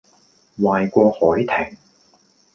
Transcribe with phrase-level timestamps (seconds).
[0.57, 1.77] 壞過凱婷